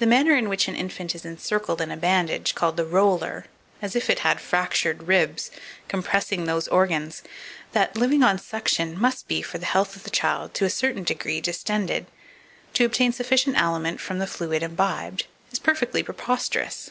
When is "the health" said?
9.58-9.94